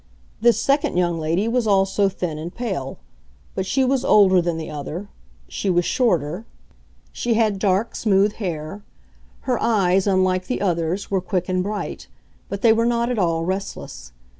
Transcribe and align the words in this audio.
This 0.41 0.59
second 0.59 0.97
young 0.97 1.19
lady 1.19 1.47
was 1.47 1.67
also 1.67 2.09
thin 2.09 2.39
and 2.39 2.51
pale; 2.51 2.97
but 3.53 3.67
she 3.67 3.85
was 3.85 4.03
older 4.03 4.41
than 4.41 4.57
the 4.57 4.71
other; 4.71 5.09
she 5.47 5.69
was 5.69 5.85
shorter; 5.85 6.43
she 7.11 7.35
had 7.35 7.59
dark, 7.59 7.95
smooth 7.95 8.33
hair. 8.41 8.81
Her 9.41 9.61
eyes, 9.61 10.07
unlike 10.07 10.47
the 10.47 10.59
other's, 10.59 11.11
were 11.11 11.21
quick 11.21 11.47
and 11.47 11.61
bright; 11.61 12.07
but 12.49 12.63
they 12.63 12.73
were 12.73 12.87
not 12.87 13.11
at 13.11 13.19
all 13.19 13.45
restless. 13.45 14.11